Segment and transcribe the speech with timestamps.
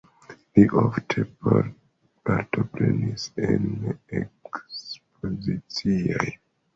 [0.59, 1.25] Li ofte
[2.29, 3.67] partoprenis en
[4.21, 6.33] ekspozicioj.